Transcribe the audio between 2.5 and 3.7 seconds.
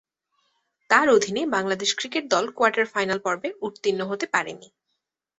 quarter-final পর্বে